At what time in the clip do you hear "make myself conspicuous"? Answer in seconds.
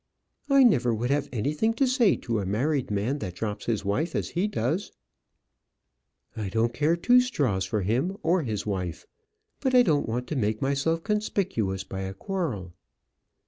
10.35-11.83